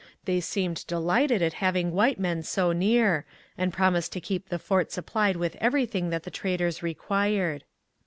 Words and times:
They 0.25 0.39
seemed 0.39 0.87
delighted 0.87 1.43
at 1.43 1.53
having 1.61 1.91
white 1.91 2.19
men 2.19 2.41
so 2.41 2.71
near, 2.71 3.23
and 3.55 3.71
promised 3.71 4.11
to 4.13 4.19
keep 4.19 4.49
the 4.49 4.57
fort 4.57 4.91
supplied 4.91 5.35
with 5.35 5.55
everything 5.57 6.09
that 6.09 6.23
the 6.23 6.31
traders 6.31 6.81
required. 6.81 7.65